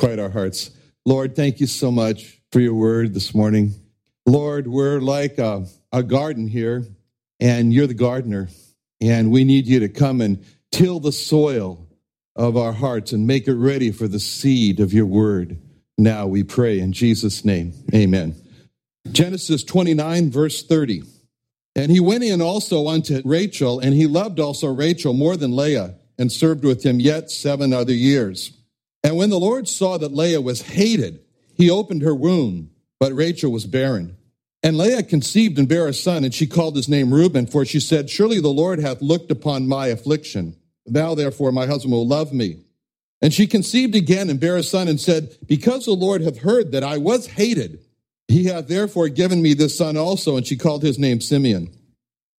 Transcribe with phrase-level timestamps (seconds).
[0.00, 0.70] quiet our hearts.
[1.04, 3.74] Lord, thank you so much for your word this morning.
[4.24, 6.86] Lord, we're like a, a garden here,
[7.38, 8.48] and you're the gardener,
[9.02, 10.42] and we need you to come and
[10.72, 11.86] till the soil
[12.34, 15.60] of our hearts and make it ready for the seed of your word.
[15.98, 17.74] Now we pray in Jesus' name.
[17.94, 18.34] Amen.
[19.12, 21.02] Genesis 29, verse 30.
[21.76, 25.96] And he went in also unto Rachel, and he loved also Rachel more than Leah,
[26.18, 28.56] and served with him yet seven other years.
[29.02, 31.20] And when the Lord saw that Leah was hated,
[31.54, 34.16] he opened her womb, but Rachel was barren.
[34.62, 37.80] And Leah conceived and bare a son, and she called his name Reuben, for she
[37.80, 40.56] said, Surely the Lord hath looked upon my affliction.
[40.86, 42.64] Thou therefore, my husband, will love me.
[43.22, 46.72] And she conceived again and bare a son, and said, Because the Lord hath heard
[46.72, 47.80] that I was hated,
[48.28, 50.36] he hath therefore given me this son also.
[50.36, 51.72] And she called his name Simeon.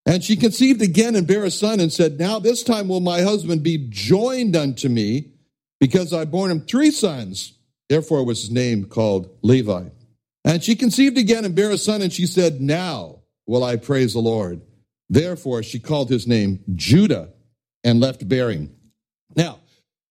[0.06, 3.22] And she conceived again and bare a son, and said, Now this time will my
[3.22, 5.32] husband be joined unto me
[5.82, 7.58] because I bore him three sons.
[7.90, 9.90] Therefore was his name called Levi.
[10.46, 14.14] And she conceived again and bare a son, and she said, Now will I praise
[14.14, 14.62] the Lord.
[15.10, 17.30] Therefore she called his name Judah
[17.84, 18.74] and left bearing.
[19.36, 19.60] Now,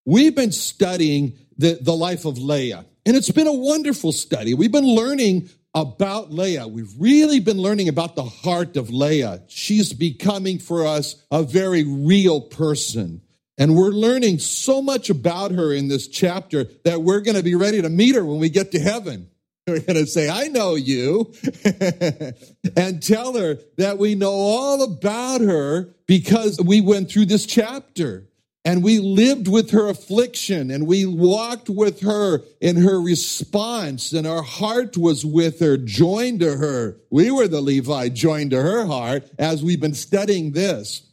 [0.05, 4.53] we've been studying the, the life of Leah, and it's been a wonderful study.
[4.53, 6.67] We've been learning about Leah.
[6.67, 9.43] We've really been learning about the heart of Leah.
[9.47, 13.21] She's becoming for us a very real person.
[13.57, 17.55] And we're learning so much about her in this chapter that we're going to be
[17.55, 19.27] ready to meet her when we get to heaven.
[19.67, 21.33] We're going to say, I know you,
[22.75, 28.27] and tell her that we know all about her because we went through this chapter
[28.65, 34.25] and we lived with her affliction and we walked with her in her response and
[34.25, 36.97] our heart was with her, joined to her.
[37.09, 41.03] We were the Levi joined to her heart as we've been studying this.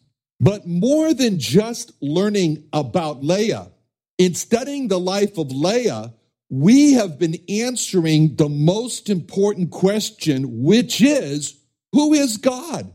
[0.41, 3.71] But more than just learning about Leah,
[4.19, 6.15] in studying the life of Leah,
[6.50, 11.59] we have been answering the most important question, which is
[11.93, 12.94] who is God?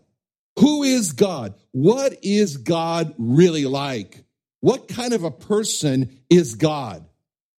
[0.59, 1.55] Who is God?
[1.71, 4.23] What is God really like?
[4.61, 7.05] What kind of a person is God?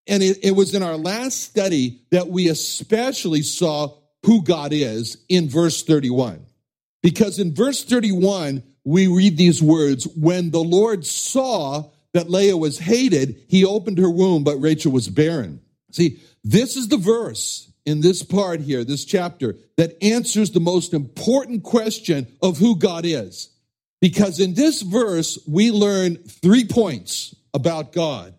[0.06, 5.19] And it, it was in our last study that we especially saw who God is
[5.28, 6.45] in verse 31.
[7.03, 12.78] Because in verse 31, we read these words When the Lord saw that Leah was
[12.78, 15.61] hated, he opened her womb, but Rachel was barren.
[15.91, 20.95] See, this is the verse in this part here, this chapter, that answers the most
[20.95, 23.50] important question of who God is.
[24.00, 28.34] Because in this verse, we learn three points about God.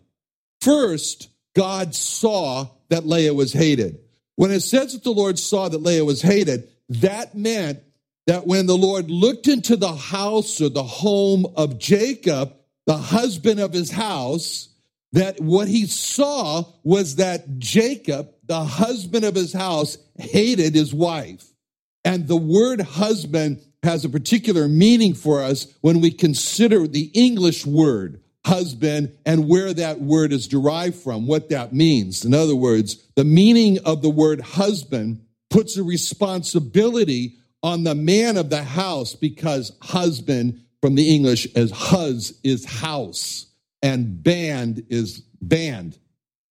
[0.60, 3.98] First, God saw that Leah was hated.
[4.36, 7.80] When it says that the Lord saw that Leah was hated, that meant
[8.26, 12.54] that when the Lord looked into the house or the home of Jacob,
[12.86, 14.68] the husband of his house,
[15.12, 21.44] that what he saw was that Jacob, the husband of his house, hated his wife.
[22.04, 27.64] And the word husband has a particular meaning for us when we consider the English
[27.64, 32.24] word husband and where that word is derived from, what that means.
[32.24, 38.36] In other words, the meaning of the word husband puts a responsibility on the man
[38.36, 43.46] of the house because husband from the English as hus is house
[43.82, 45.98] and band is band.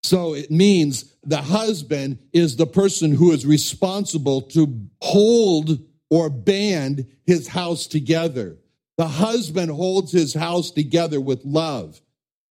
[0.04, 5.80] So it means the husband is the person who is responsible to hold
[6.10, 8.58] or band his house together.
[8.98, 12.02] The husband holds his house together with love.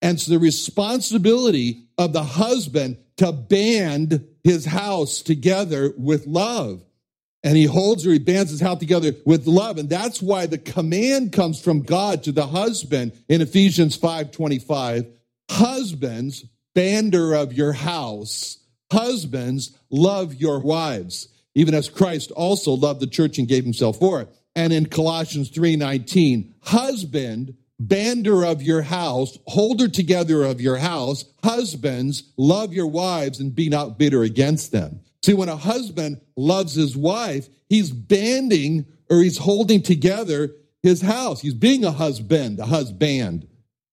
[0.01, 6.83] And it's the responsibility of the husband to band his house together with love
[7.45, 9.77] and he holds her, he bands his house together with love.
[9.77, 15.05] And that's why the command comes from God to the husband in Ephesians 5 25.
[15.49, 16.43] Husbands,
[16.75, 18.57] bander of your house
[18.91, 24.21] Husbands, love your wives, even as Christ also loved the church and gave himself for
[24.21, 24.29] it.
[24.55, 32.23] And in Colossians 3:19, husband, bander of your house, holder together of your house, husbands,
[32.37, 35.01] love your wives and be not bitter against them.
[35.25, 40.51] See, when a husband loves his wife, he's banding or he's holding together
[40.83, 41.41] his house.
[41.41, 43.47] He's being a husband, a husband.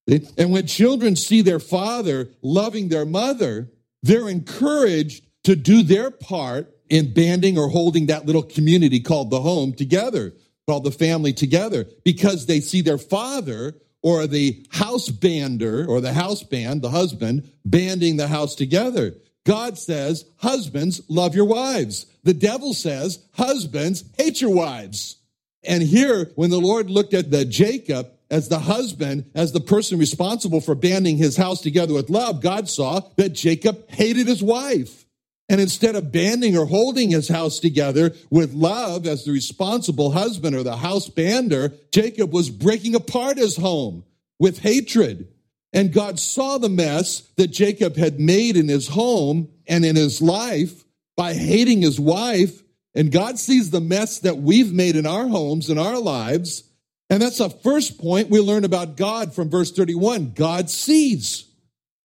[0.07, 3.71] And when children see their father loving their mother,
[4.03, 9.41] they're encouraged to do their part in banding or holding that little community called the
[9.41, 10.35] home together,
[10.69, 16.13] called the family together, because they see their father or the house bander or the
[16.13, 19.15] house band, the husband, banding the house together.
[19.45, 22.07] God says, husbands, love your wives.
[22.23, 25.17] The devil says, husbands, hate your wives.
[25.65, 29.99] And here, when the Lord looked at the Jacob as the husband, as the person
[29.99, 35.05] responsible for banding his house together with love, God saw that Jacob hated his wife.
[35.49, 40.57] And instead of banding or holding his house together with love as the responsible husband
[40.57, 44.05] or the house bander, Jacob was breaking apart his home
[44.39, 45.29] with hatred.
[45.73, 50.21] And God saw the mess that Jacob had made in his home and in his
[50.21, 50.85] life
[51.17, 52.63] by hating his wife
[52.95, 56.65] and God sees the mess that we've made in our homes, and our lives.
[57.09, 60.33] And that's the first point we learn about God from verse 31.
[60.35, 61.49] God sees.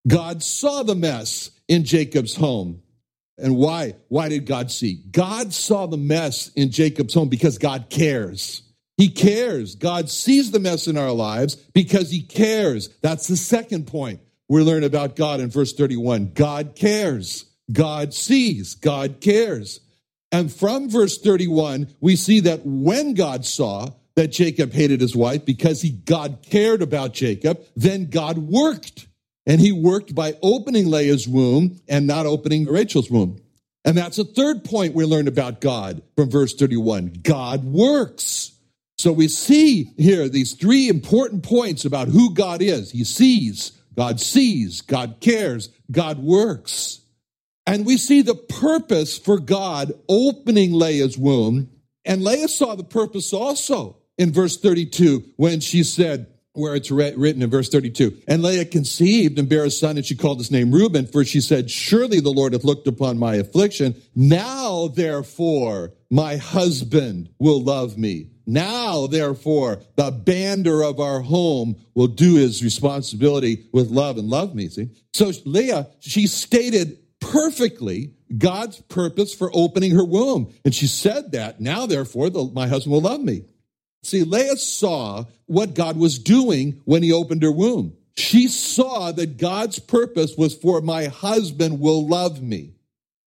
[0.08, 2.82] God saw the mess in Jacob's home.
[3.38, 3.96] And why?
[4.08, 4.96] Why did God see?
[5.12, 8.64] God saw the mess in Jacob's home because God cares.
[8.98, 9.76] He cares.
[9.76, 12.90] God sees the mess in our lives because he cares.
[13.02, 16.32] That's the second point we learn about God in verse 31.
[16.34, 17.46] God cares.
[17.72, 18.76] God sees.
[18.76, 19.82] God cares.
[20.32, 25.46] And from verse 31, we see that when God saw that Jacob hated his wife
[25.46, 29.08] because he, God cared about Jacob, then God worked.
[29.46, 33.40] And he worked by opening Leah's womb and not opening Rachel's womb.
[33.86, 37.20] And that's a third point we learn about God from verse 31.
[37.22, 38.57] God works.
[38.98, 42.92] So we see here these three important points about who God is.
[42.92, 47.02] He sees, God sees, God cares, God works.
[47.68, 51.70] And we see the purpose for God opening Leah's womb.
[52.06, 57.44] And Leah saw the purpose also in verse 32 when she said, where it's written
[57.44, 58.18] in verse 32.
[58.28, 61.40] And Leah conceived and bare a son, and she called his name Reuben, for she
[61.40, 63.94] said, Surely the Lord hath looked upon my affliction.
[64.16, 68.32] Now, therefore, my husband will love me.
[68.50, 74.56] Now, therefore, the bander of our home will do his responsibility with love and love
[74.56, 74.70] me.
[74.70, 74.90] See?
[75.14, 80.54] So Leah, she stated perfectly God's purpose for opening her womb.
[80.64, 83.44] And she said that, now therefore, the, my husband will love me.
[84.04, 87.98] See, Leah saw what God was doing when he opened her womb.
[88.16, 92.76] She saw that God's purpose was for my husband will love me.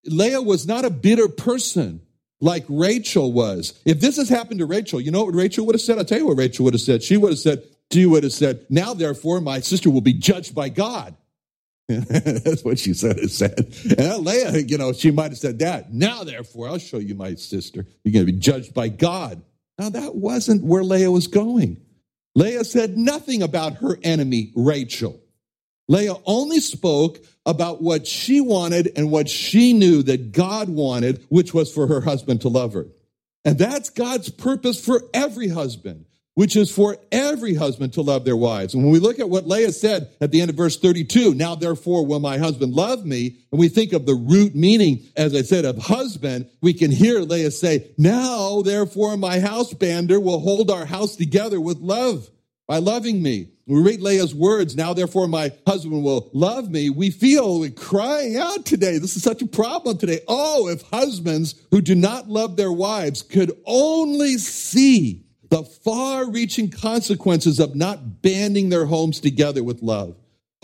[0.05, 2.01] Leah was not a bitter person
[2.41, 3.79] like Rachel was.
[3.85, 5.97] If this has happened to Rachel, you know what Rachel would have said?
[5.97, 7.03] I'll tell you what Rachel would have said.
[7.03, 10.53] She would have said, she would have said, now therefore my sister will be judged
[10.53, 11.15] by God.
[11.87, 13.17] That's what she said.
[13.17, 13.73] It said.
[13.97, 15.93] And Leah, you know, she might have said that.
[15.93, 17.85] Now, therefore, I'll show you my sister.
[18.03, 19.41] You're going to be judged by God.
[19.77, 21.81] Now, that wasn't where Leah was going.
[22.35, 25.20] Leah said nothing about her enemy, Rachel.
[25.91, 31.53] Leah only spoke about what she wanted and what she knew that God wanted, which
[31.53, 32.87] was for her husband to love her.
[33.43, 38.37] And that's God's purpose for every husband which is for every husband to love their
[38.37, 38.73] wives.
[38.73, 41.55] And when we look at what Leah said at the end of verse 32, now
[41.55, 45.41] therefore will my husband love me, and we think of the root meaning, as I
[45.41, 50.71] said, of husband, we can hear Leah say, now therefore my house bander will hold
[50.71, 52.29] our house together with love
[52.71, 53.49] by loving me.
[53.67, 56.89] We read Leah's words, now therefore my husband will love me.
[56.89, 58.97] We feel we're crying out today.
[58.97, 60.21] This is such a problem today.
[60.25, 66.69] Oh, if husbands who do not love their wives could only see the far reaching
[66.71, 70.15] consequences of not banding their homes together with love.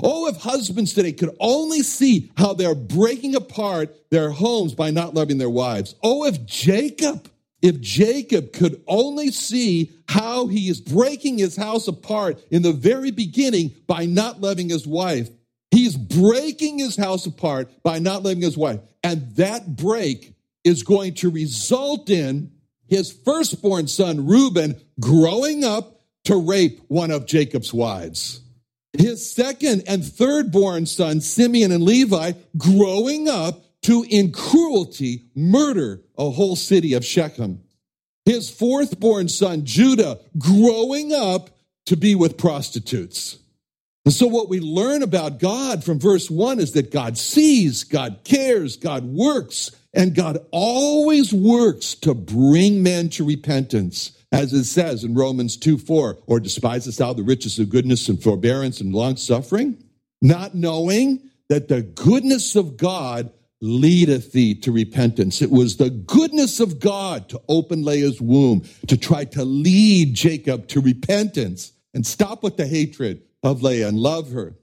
[0.02, 5.14] Oh, if husbands today could only see how they're breaking apart their homes by not
[5.14, 5.94] loving their wives.
[6.02, 7.30] Oh, if Jacob,
[7.62, 13.12] if Jacob could only see how he is breaking his house apart in the very
[13.12, 15.30] beginning by not loving his wife.
[15.72, 18.80] He's breaking his house apart by not loving his wife.
[19.04, 20.34] And that break
[20.64, 22.52] is going to result in
[22.88, 28.42] his firstborn son, Reuben, growing up to rape one of Jacob's wives.
[28.94, 36.30] His second and thirdborn son, Simeon and Levi, growing up to in cruelty murder a
[36.30, 37.62] whole city of Shechem.
[38.26, 41.50] His fourth born son, Judah, growing up
[41.86, 43.40] to be with prostitutes.
[44.06, 48.20] And so, what we learn about God from verse one is that God sees, God
[48.24, 54.12] cares, God works, and God always works to bring men to repentance.
[54.32, 58.22] As it says in Romans 2 4, or despisest thou the riches of goodness and
[58.22, 59.82] forbearance and long suffering,
[60.22, 65.42] not knowing that the goodness of God leadeth thee to repentance.
[65.42, 70.68] It was the goodness of God to open Leah's womb, to try to lead Jacob
[70.70, 74.56] to repentance and stop with the hatred of Leah and love her.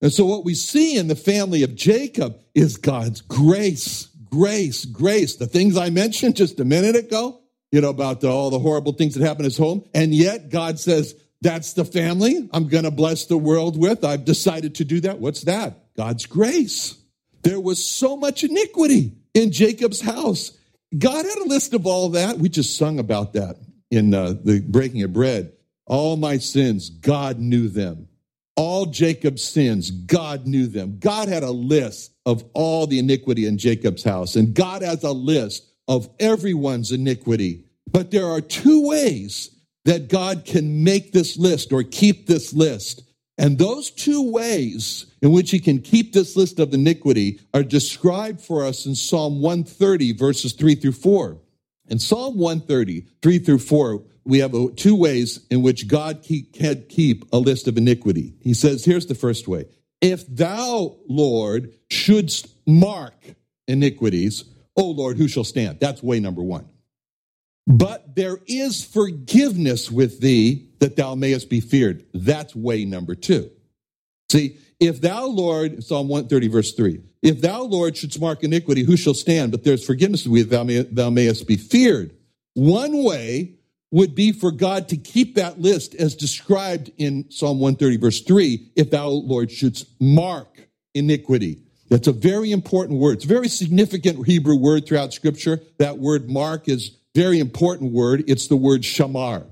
[0.00, 5.36] And so what we see in the family of Jacob is God's grace, grace, grace.
[5.36, 8.92] The things I mentioned just a minute ago, you know, about the, all the horrible
[8.92, 9.84] things that happen in his home.
[9.94, 14.04] And yet God says, that's the family I'm going to bless the world with.
[14.04, 15.18] I've decided to do that.
[15.18, 15.94] What's that?
[15.96, 16.96] God's grace.
[17.42, 20.52] There was so much iniquity in Jacob's house.
[20.96, 22.38] God had a list of all that.
[22.38, 23.56] We just sung about that
[23.90, 25.52] in uh, the breaking of bread.
[25.86, 28.08] All my sins, God knew them.
[28.54, 30.98] All Jacob's sins, God knew them.
[30.98, 35.12] God had a list of all the iniquity in Jacob's house, and God has a
[35.12, 37.64] list of everyone's iniquity.
[37.90, 39.50] But there are two ways
[39.84, 43.02] that God can make this list or keep this list.
[43.38, 48.40] And those two ways in which he can keep this list of iniquity are described
[48.40, 51.38] for us in Psalm 130, verses 3 through 4.
[51.88, 57.24] In Psalm 130, 3 through 4, we have two ways in which God can keep
[57.32, 58.34] a list of iniquity.
[58.40, 59.66] He says, here's the first way.
[60.00, 63.14] If thou, Lord, shouldst mark
[63.66, 64.44] iniquities,
[64.76, 65.80] O Lord, who shall stand?
[65.80, 66.68] That's way number one.
[67.66, 72.04] But there is forgiveness with thee that thou mayest be feared.
[72.12, 73.52] That's way number two.
[74.28, 78.96] See, if thou, Lord, Psalm 130, verse 3, if thou, Lord, shouldst mark iniquity, who
[78.96, 79.52] shall stand?
[79.52, 82.16] But there's forgiveness with thou, may, thou mayest be feared.
[82.54, 83.54] One way
[83.92, 88.72] would be for God to keep that list as described in Psalm 130, verse 3,
[88.74, 91.62] if thou, Lord, shouldst mark iniquity.
[91.90, 93.18] That's a very important word.
[93.18, 95.60] It's a very significant Hebrew word throughout Scripture.
[95.78, 98.24] That word mark is very important word.
[98.26, 99.51] It's the word shamar.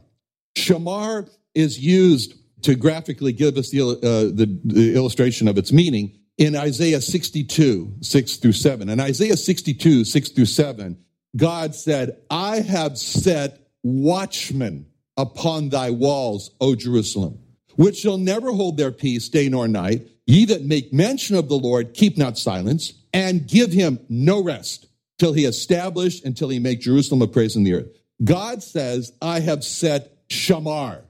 [0.61, 3.95] Shamar is used to graphically give us the, uh,
[4.35, 8.89] the, the illustration of its meaning in Isaiah 62, 6 through 7.
[8.89, 10.99] In Isaiah 62, 6 through 7,
[11.37, 14.87] God said, I have set watchmen
[15.17, 17.39] upon thy walls, O Jerusalem,
[17.77, 20.09] which shall never hold their peace day nor night.
[20.27, 24.87] Ye that make mention of the Lord, keep not silence, and give him no rest
[25.19, 27.89] till he establish, until he make Jerusalem a praise in the earth.
[28.23, 31.03] God says, I have set shamar,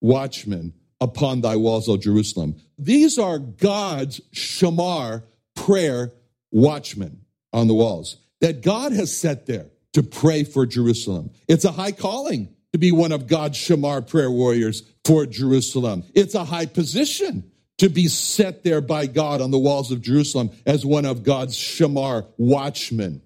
[0.00, 2.56] watchman, upon thy walls, O Jerusalem.
[2.78, 5.22] These are God's shamar
[5.54, 6.12] prayer
[6.50, 7.20] watchmen
[7.52, 11.30] on the walls that God has set there to pray for Jerusalem.
[11.48, 16.04] It's a high calling to be one of God's shamar prayer warriors for Jerusalem.
[16.14, 20.50] It's a high position to be set there by God on the walls of Jerusalem
[20.64, 23.22] as one of God's shamar watchmen.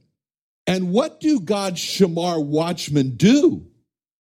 [0.71, 3.67] And what do God's Shamar watchmen do?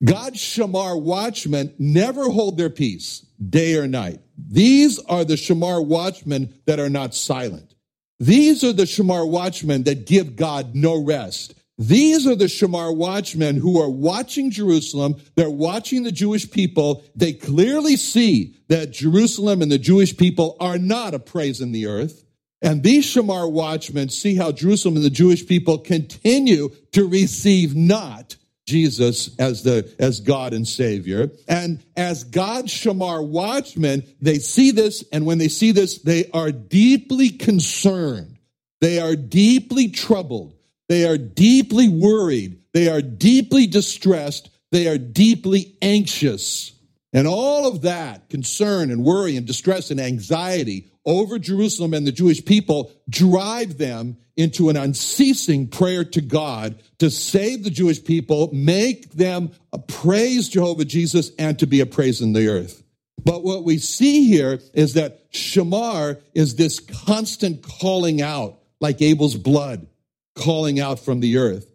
[0.03, 4.21] God's Shamar watchmen never hold their peace day or night.
[4.39, 7.75] These are the Shamar watchmen that are not silent.
[8.19, 11.55] These are the Shamar watchmen that give God no rest.
[11.77, 15.17] These are the Shamar watchmen who are watching Jerusalem.
[15.35, 17.03] They're watching the Jewish people.
[17.17, 21.87] They clearly see that Jerusalem and the Jewish people are not a praise in the
[21.87, 22.25] earth.
[22.63, 28.37] And these Shamar watchmen see how Jerusalem and the Jewish people continue to receive not
[28.71, 31.31] Jesus as the as God and Savior.
[31.49, 36.53] And as God's Shamar watchmen, they see this, and when they see this, they are
[36.53, 38.39] deeply concerned.
[38.81, 40.55] They are deeply troubled.
[40.89, 42.63] They are deeply worried.
[42.73, 44.51] They are deeply distressed.
[44.71, 46.73] They are deeply anxious.
[47.13, 52.13] And all of that concern and worry and distress and anxiety over Jerusalem and the
[52.13, 58.51] Jewish people drive them into an unceasing prayer to God to save the Jewish people,
[58.53, 59.53] make them
[59.89, 62.83] praise Jehovah Jesus and to be a praise in the earth.
[63.23, 69.37] But what we see here is that Shamar is this constant calling out, like Abel's
[69.37, 69.87] blood
[70.35, 71.67] calling out from the earth.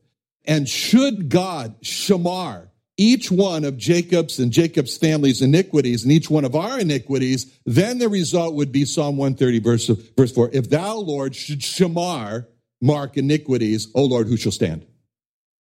[0.46, 6.46] And should God, Shamar, each one of Jacob's and Jacob's family's iniquities and each one
[6.46, 9.88] of our iniquities, then the result would be Psalm 130, verse,
[10.18, 10.52] verse 4.
[10.54, 12.48] If thou, Lord, should shamar,
[12.82, 14.86] mark iniquities, O Lord, who shall stand?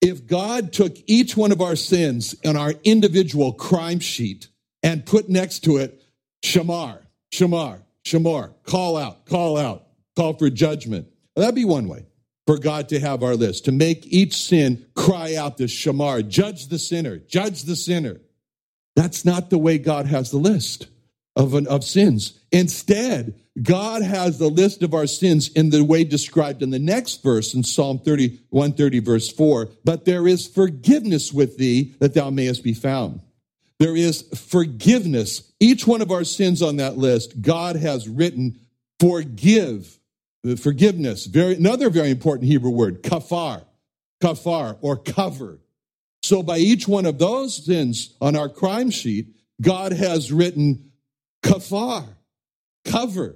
[0.01, 4.49] If God took each one of our sins on our individual crime sheet
[4.83, 6.03] and put next to it,
[6.43, 6.99] shamar,
[7.33, 12.05] shamar, shamar, call out, call out, call for judgment, that'd be one way
[12.45, 16.67] for God to have our list, to make each sin cry out this shamar, judge
[16.67, 18.21] the sinner, judge the sinner.
[18.95, 20.87] That's not the way God has the list.
[21.35, 22.39] of, an, of sins.
[22.51, 27.23] Instead, God has the list of our sins in the way described in the next
[27.23, 29.69] verse in Psalm 30, 130 verse 4.
[29.83, 33.21] But there is forgiveness with thee that thou mayest be found.
[33.79, 35.51] There is forgiveness.
[35.59, 38.59] Each one of our sins on that list, God has written
[38.99, 39.99] forgive.
[40.57, 41.25] Forgiveness.
[41.25, 43.63] Very, another very important Hebrew word, kafar.
[44.21, 45.59] Kafar or cover.
[46.23, 49.27] So by each one of those sins on our crime sheet,
[49.61, 50.91] God has written
[51.43, 52.07] kafar,
[52.83, 53.35] cover,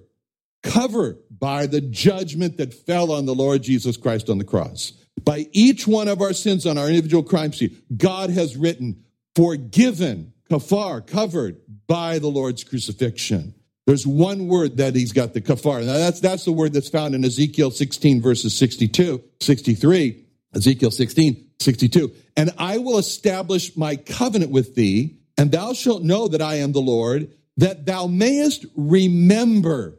[0.64, 4.94] cover by the judgment that fell on the Lord Jesus Christ on the cross.
[5.24, 9.04] By each one of our sins on our individual crime sheet, God has written
[9.36, 13.54] forgiven, kafar, covered by the Lord's crucifixion.
[13.90, 15.84] There's one word that he's got the kafar.
[15.84, 21.48] Now that's, that's the word that's found in Ezekiel 16 verses 62, 63, Ezekiel 16,
[21.60, 22.12] 62.
[22.38, 26.72] And I will establish my covenant with thee, and thou shalt know that I am
[26.72, 29.98] the Lord, that thou mayest remember.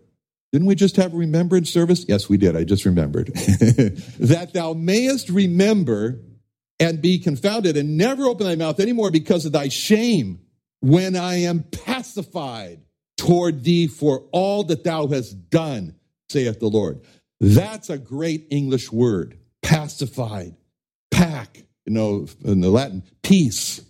[0.52, 2.04] Didn't we just have remembrance service?
[2.06, 2.56] Yes, we did.
[2.56, 3.26] I just remembered.
[3.34, 6.20] that thou mayest remember
[6.78, 10.42] and be confounded and never open thy mouth anymore because of thy shame
[10.78, 12.82] when I am pacified
[13.20, 15.94] toward thee for all that thou hast done,
[16.30, 17.02] saith the Lord.
[17.38, 20.56] That's a great English word, pacified,
[21.10, 23.82] pac, you know, in the Latin, peace.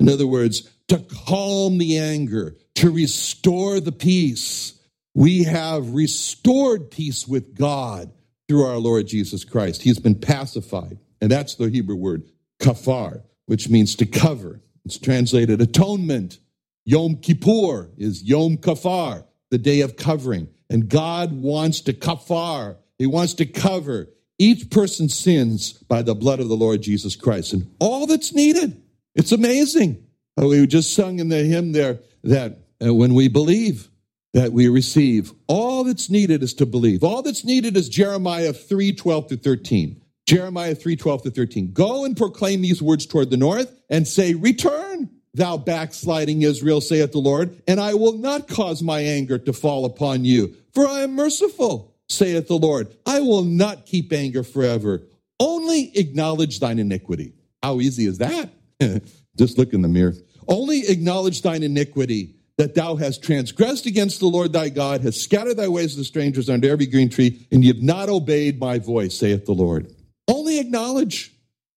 [0.00, 4.78] In other words, to calm the anger, to restore the peace.
[5.14, 8.12] We have restored peace with God
[8.48, 9.80] through our Lord Jesus Christ.
[9.80, 10.98] He's been pacified.
[11.22, 12.24] And that's the Hebrew word,
[12.60, 14.60] kafar, which means to cover.
[14.84, 16.38] It's translated atonement.
[16.84, 20.48] Yom Kippur is Yom Kafar, the day of covering.
[20.70, 22.76] And God wants to kafar.
[22.98, 27.52] He wants to cover each person's sins by the blood of the Lord Jesus Christ.
[27.52, 28.82] And all that's needed.
[29.14, 30.04] It's amazing.
[30.36, 33.88] We just sung in the hymn there that uh, when we believe,
[34.32, 35.32] that we receive.
[35.46, 37.04] All that's needed is to believe.
[37.04, 40.02] All that's needed is Jeremiah 3 12 to 13.
[40.26, 41.72] Jeremiah 3 12 to 13.
[41.72, 47.12] Go and proclaim these words toward the north and say, Return, thou backsliding Israel, saith
[47.12, 51.00] the Lord, and I will not cause my anger to fall upon you, for I
[51.00, 52.94] am merciful, saith the Lord.
[53.04, 55.02] I will not keep anger forever.
[55.38, 57.34] Only acknowledge thine iniquity.
[57.62, 58.50] How easy is that?
[59.36, 60.14] Just look in the mirror.
[60.46, 65.56] Only acknowledge thine iniquity that thou hast transgressed against the Lord thy God, hast scattered
[65.56, 69.18] thy ways to strangers under every green tree, and ye have not obeyed my voice,
[69.18, 69.92] saith the Lord.
[70.28, 71.33] Only acknowledge,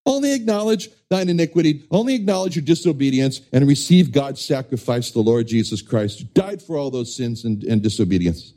[0.08, 5.82] only acknowledge thine iniquity, only acknowledge your disobedience, and receive God's sacrifice, the Lord Jesus
[5.84, 8.54] Christ, who died for all those sins and, and disobedience.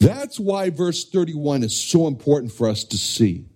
[0.00, 3.46] That's why verse 31 is so important for us to see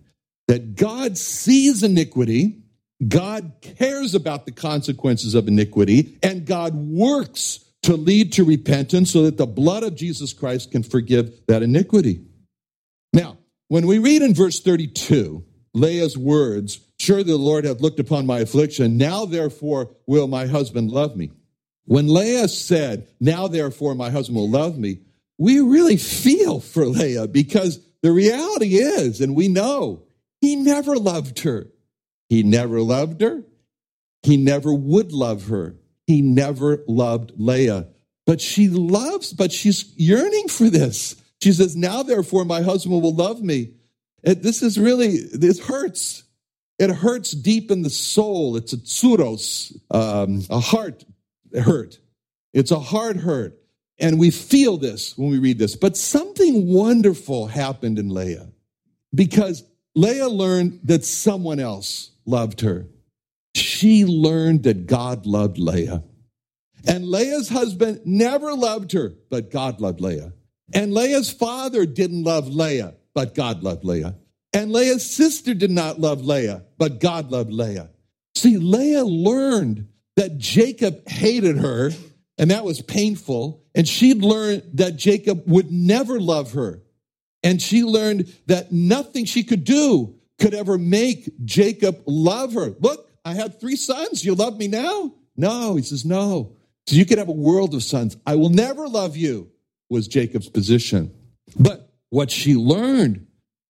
[0.49, 2.63] that God sees iniquity,
[3.07, 9.23] God cares about the consequences of iniquity, and God works to lead to repentance so
[9.23, 12.25] that the blood of Jesus Christ can forgive that iniquity.
[13.13, 18.27] Now, when we read in verse 32, Leah's words, Surely the Lord hath looked upon
[18.27, 18.97] my affliction.
[18.97, 21.31] Now therefore will my husband love me.
[21.85, 25.03] When Leah said, Now therefore my husband will love me,
[25.39, 30.03] we really feel for Leah because the reality is, and we know,
[30.41, 31.69] he never loved her.
[32.29, 33.45] He never loved her.
[34.25, 35.77] He never would love her.
[36.09, 37.87] He never loved Leah.
[38.27, 41.15] But she loves, but she's yearning for this.
[41.41, 43.75] She says, Now therefore my husband will love me.
[44.25, 46.25] It, this is really, this hurts.
[46.79, 48.57] It hurts deep in the soul.
[48.57, 51.05] It's a tsuros, um, a heart
[51.59, 51.99] hurt.
[52.53, 53.59] It's a heart hurt.
[53.99, 55.75] And we feel this when we read this.
[55.75, 58.49] But something wonderful happened in Leah
[59.15, 62.87] because Leah learned that someone else loved her
[63.57, 66.03] she learned that God loved Leah.
[66.87, 70.33] And Leah's husband never loved her, but God loved Leah.
[70.75, 74.15] And Leah's father didn't love Leah, but God loved Leah.
[74.53, 77.91] And Leah's sister did not love Leah, but God loved Leah.
[78.35, 81.91] See, Leah learned that Jacob hated her,
[82.39, 83.63] and that was painful.
[83.75, 86.83] And she'd learned that Jacob would never love her.
[87.43, 92.75] And she learned that nothing she could do could ever make Jacob love her.
[92.81, 94.25] Look, I had three sons.
[94.25, 95.15] You love me now?
[95.37, 95.77] No.
[95.77, 96.57] He says, No.
[96.87, 98.17] So you could have a world of sons.
[98.27, 99.51] I will never love you,
[99.91, 101.13] was Jacob's position.
[101.59, 103.27] But what she learned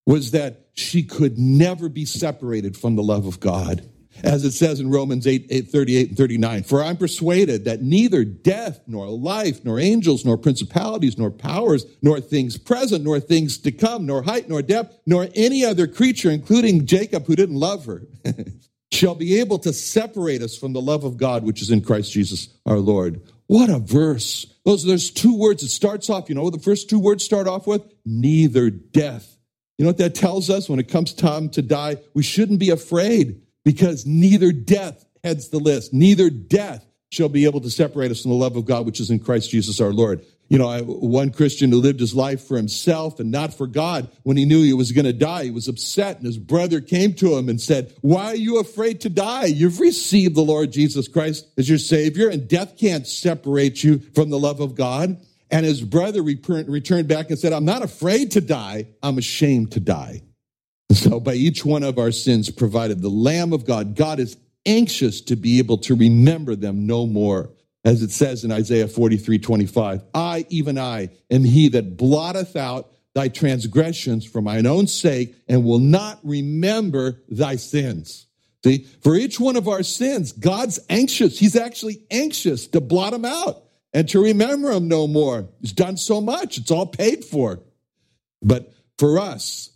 [0.07, 3.87] was that she could never be separated from the love of God.
[4.23, 8.25] As it says in Romans 8, 8 38 and 39, for I'm persuaded that neither
[8.25, 13.73] death, nor life, nor angels, nor principalities, nor powers, nor things present, nor things to
[13.73, 18.03] come, nor height, nor depth, nor any other creature, including Jacob who didn't love her,
[18.93, 22.13] shall be able to separate us from the love of God which is in Christ
[22.13, 23.21] Jesus our Lord.
[23.49, 24.47] What a verse.
[24.65, 25.63] Those, there's two words.
[25.63, 27.83] It starts off, you know what the first two words start off with?
[28.05, 29.36] Neither death.
[29.79, 31.99] You know what that tells us when it comes time to die?
[32.15, 35.93] We shouldn't be afraid because neither death heads the list.
[35.93, 39.11] Neither death shall be able to separate us from the love of God, which is
[39.11, 40.25] in Christ Jesus our Lord.
[40.49, 44.37] You know, one Christian who lived his life for himself and not for God, when
[44.37, 46.19] he knew he was going to die, he was upset.
[46.19, 49.47] And his brother came to him and said, Why are you afraid to die?
[49.47, 54.31] You've received the Lord Jesus Christ as your Savior, and death can't separate you from
[54.31, 55.21] the love of God.
[55.51, 59.81] And his brother returned back and said, I'm not afraid to die, I'm ashamed to
[59.81, 60.23] die.
[60.91, 65.21] So, by each one of our sins provided, the Lamb of God, God is anxious
[65.23, 67.51] to be able to remember them no more
[67.87, 72.91] as it says in Isaiah 43 25, I, even I, am he that blotteth out
[73.15, 78.27] thy transgressions for mine own sake and will not remember thy sins.
[78.65, 81.39] See, for each one of our sins, God's anxious.
[81.39, 83.63] He's actually anxious to blot them out
[83.97, 85.49] and to remember him no more.
[85.63, 87.61] He's done so much, it's all paid for.
[88.43, 89.71] But for us,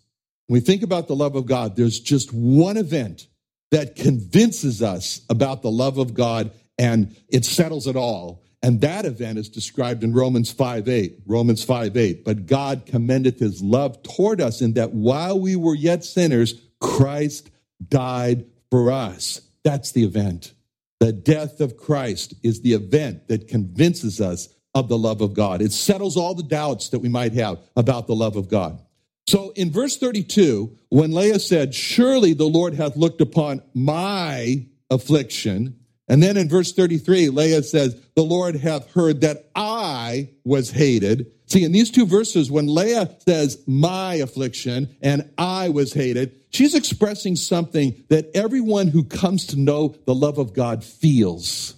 [0.47, 3.29] when we think about the love of God, there's just one event
[3.71, 8.43] that convinces us about the love of God and it settles it all.
[8.63, 11.21] And that event is described in Romans 5 8.
[11.25, 12.23] Romans 5 8.
[12.23, 17.49] But God commendeth his love toward us in that while we were yet sinners, Christ
[17.89, 19.41] died for us.
[19.65, 20.53] That's the event.
[21.01, 25.63] The death of Christ is the event that convinces us of the love of God.
[25.63, 28.81] It settles all the doubts that we might have about the love of God.
[29.27, 35.81] So in verse 32, when Leah said, Surely the Lord hath looked upon my affliction,
[36.09, 41.31] and then in verse 33, Leah says, The Lord hath heard that I was hated.
[41.51, 46.77] See, in these two verses, when Leah says, My affliction and I was hated, she's
[46.77, 51.75] expressing something that everyone who comes to know the love of God feels.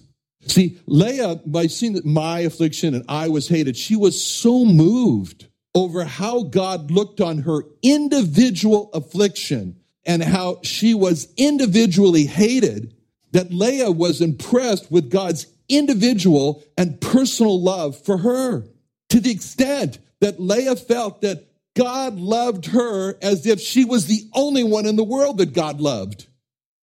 [0.47, 5.47] See, Leah, by seeing that my affliction and I was hated, she was so moved
[5.75, 12.95] over how God looked on her individual affliction and how she was individually hated
[13.31, 18.67] that Leah was impressed with God's individual and personal love for her
[19.13, 21.47] to the extent that Leah felt that
[21.77, 25.83] God loved her as if she was the only one in the world that God
[25.83, 26.27] loved.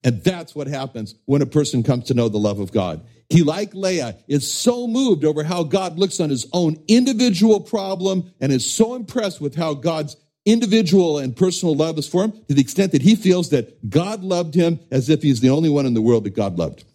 [0.03, 3.03] And that's what happens when a person comes to know the love of God.
[3.29, 8.31] He, like Leah, is so moved over how God looks on his own individual problem
[8.39, 10.15] and is so impressed with how God's
[10.45, 14.23] individual and personal love is for him to the extent that he feels that God
[14.23, 16.85] loved him as if he's the only one in the world that God loved.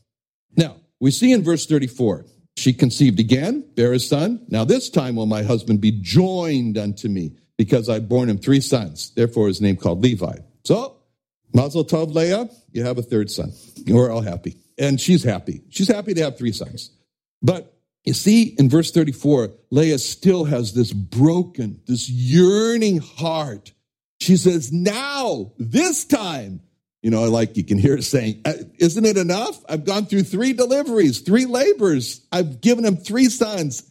[0.57, 2.25] Now, we see in verse 34,
[2.57, 4.45] she conceived again, bare a son.
[4.49, 8.61] Now this time will my husband be joined unto me because I've borne him three
[8.61, 9.13] sons.
[9.15, 10.37] Therefore his name called Levi.
[10.65, 10.97] So,
[11.53, 13.53] Mazel Tov Leah, you have a third son.
[13.87, 14.57] We're all happy.
[14.77, 15.63] And she's happy.
[15.69, 16.91] She's happy to have three sons.
[17.43, 23.73] But you see, in verse 34, Leah still has this broken, this yearning heart.
[24.21, 26.61] She says, now, this time,
[27.05, 29.63] you know, like you can hear it saying, uh, isn't it enough?
[29.69, 32.27] I've gone through three deliveries, three labors.
[32.33, 33.83] I've given him three sons.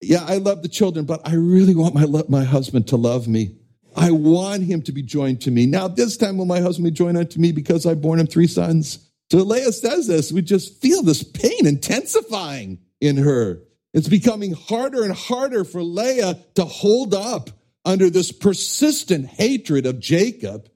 [0.00, 3.54] Yeah, I love the children, but I really want my, my husband to love me.
[3.94, 5.66] I want him to be joined to me.
[5.66, 8.48] Now, this time will my husband be joined unto me because I've borne him three
[8.48, 8.98] sons.
[9.30, 13.62] So Leah says this, we just feel this pain intensifying in her.
[13.94, 17.48] It's becoming harder and harder for Leah to hold up
[17.84, 20.68] under this persistent hatred of Jacob.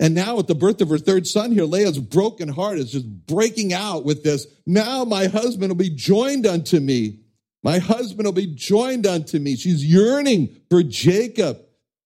[0.00, 3.06] And now, at the birth of her third son here, Leah's broken heart is just
[3.26, 4.46] breaking out with this.
[4.66, 7.18] Now, my husband will be joined unto me.
[7.62, 9.56] My husband will be joined unto me.
[9.56, 11.60] She's yearning for Jacob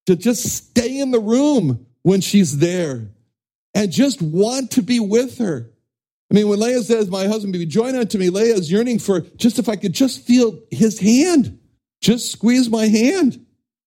[0.06, 3.10] to just stay in the room when she's there
[3.74, 5.70] and just want to be with her.
[6.32, 8.98] I mean, when Leah says, My husband will be joined unto me, Leah is yearning
[8.98, 11.60] for just if I could just feel his hand,
[12.00, 13.43] just squeeze my hand.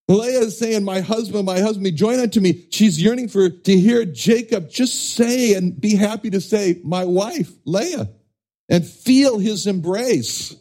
[0.10, 2.66] Leah is saying, My husband, my husband be joined unto me.
[2.70, 7.52] She's yearning for to hear Jacob just say and be happy to say, My wife,
[7.66, 8.10] Leah,
[8.70, 10.56] and feel his embrace.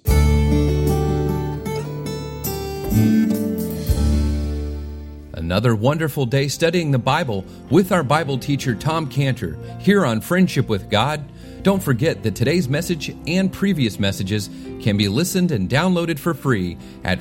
[5.32, 10.68] Another wonderful day studying the Bible with our Bible teacher, Tom Cantor, here on Friendship
[10.68, 11.24] with God.
[11.62, 16.76] Don't forget that today's message and previous messages can be listened and downloaded for free
[17.04, 17.20] at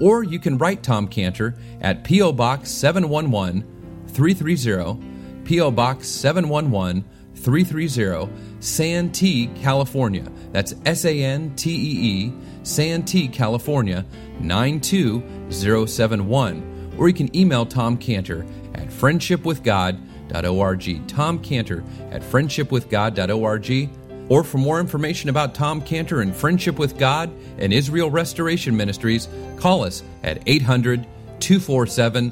[0.00, 2.32] or you can write Tom Cantor at P.O.
[2.32, 3.64] Box 711
[4.08, 5.70] 330, P.O.
[5.70, 7.02] Box 711
[7.34, 8.30] 330,
[8.60, 10.30] Santee, California.
[10.52, 12.32] That's S A N T E E,
[12.62, 14.06] Santee, California
[14.40, 16.94] 92071.
[16.98, 21.08] Or you can email Tom Cantor at friendshipwithgod.org.
[21.08, 24.05] Tom Cantor at friendshipwithgod.org.
[24.28, 29.28] Or for more information about Tom Cantor and Friendship with God and Israel Restoration Ministries,
[29.56, 31.06] call us at 800
[31.40, 32.30] 247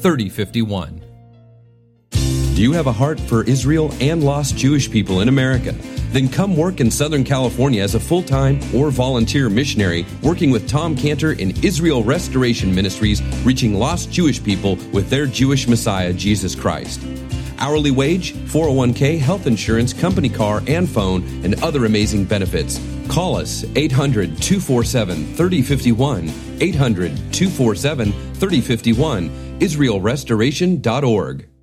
[0.00, 1.02] 3051.
[2.56, 5.74] Do you have a heart for Israel and lost Jewish people in America?
[6.12, 10.66] Then come work in Southern California as a full time or volunteer missionary working with
[10.66, 16.54] Tom Cantor in Israel Restoration Ministries, reaching lost Jewish people with their Jewish Messiah, Jesus
[16.54, 17.02] Christ.
[17.58, 22.80] Hourly wage, 401k, health insurance, company car and phone, and other amazing benefits.
[23.08, 26.32] Call us 800 247 3051.
[26.60, 29.30] 800 247 3051.
[29.60, 31.55] IsraelRestoration.org.